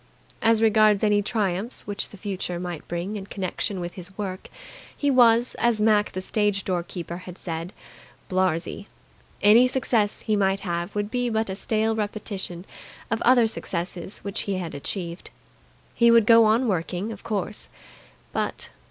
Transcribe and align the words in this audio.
As 0.41 0.63
regards 0.63 1.03
any 1.03 1.21
triumphs 1.21 1.85
which 1.85 2.09
the 2.09 2.17
future 2.17 2.59
might 2.59 2.87
bring 2.87 3.17
in 3.17 3.27
connection 3.27 3.79
with 3.79 3.93
his 3.93 4.17
work, 4.17 4.49
he 4.97 5.11
was, 5.11 5.55
as 5.59 5.79
Mac 5.79 6.13
the 6.13 6.21
stage 6.23 6.63
door 6.63 6.81
keeper 6.81 7.17
had 7.17 7.37
said, 7.37 7.71
"blarzy". 8.27 8.87
Any 9.43 9.67
success 9.67 10.21
he 10.21 10.35
might 10.35 10.61
have 10.61 10.95
would 10.95 11.11
be 11.11 11.29
but 11.29 11.51
a 11.51 11.55
stale 11.55 11.95
repetition 11.95 12.65
of 13.11 13.21
other 13.21 13.45
successes 13.45 14.21
which 14.23 14.39
he 14.49 14.55
had 14.55 14.73
achieved. 14.73 15.29
He 15.93 16.09
would 16.09 16.25
go 16.25 16.45
on 16.45 16.67
working, 16.67 17.11
of 17.11 17.21
course, 17.23 17.69
but 18.31 18.71